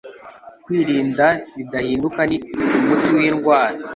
[0.63, 1.25] Kwirinda
[1.55, 2.37] Bidahinduka ni
[2.79, 3.77] Umuti wIndwara